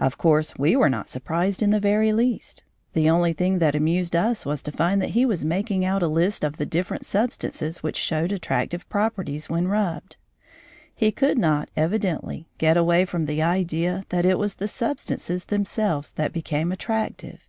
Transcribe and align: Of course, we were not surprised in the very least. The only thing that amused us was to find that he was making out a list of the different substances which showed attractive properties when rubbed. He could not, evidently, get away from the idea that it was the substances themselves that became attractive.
Of 0.00 0.18
course, 0.18 0.54
we 0.58 0.74
were 0.74 0.88
not 0.88 1.08
surprised 1.08 1.62
in 1.62 1.70
the 1.70 1.78
very 1.78 2.12
least. 2.12 2.64
The 2.92 3.08
only 3.08 3.32
thing 3.32 3.60
that 3.60 3.76
amused 3.76 4.16
us 4.16 4.44
was 4.44 4.64
to 4.64 4.72
find 4.72 5.00
that 5.00 5.10
he 5.10 5.24
was 5.24 5.44
making 5.44 5.84
out 5.84 6.02
a 6.02 6.08
list 6.08 6.42
of 6.42 6.56
the 6.56 6.66
different 6.66 7.06
substances 7.06 7.80
which 7.80 7.94
showed 7.96 8.32
attractive 8.32 8.88
properties 8.88 9.48
when 9.48 9.68
rubbed. 9.68 10.16
He 10.92 11.12
could 11.12 11.38
not, 11.38 11.68
evidently, 11.76 12.48
get 12.58 12.76
away 12.76 13.04
from 13.04 13.26
the 13.26 13.42
idea 13.42 14.06
that 14.08 14.24
it 14.26 14.38
was 14.40 14.54
the 14.54 14.66
substances 14.66 15.44
themselves 15.44 16.10
that 16.10 16.32
became 16.32 16.72
attractive. 16.72 17.46